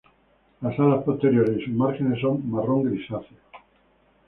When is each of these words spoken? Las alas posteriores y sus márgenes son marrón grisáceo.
Las 0.61 0.79
alas 0.79 1.03
posteriores 1.03 1.59
y 1.59 1.65
sus 1.65 1.75
márgenes 1.75 2.19
son 2.19 2.49
marrón 2.49 2.85
grisáceo. 2.85 3.37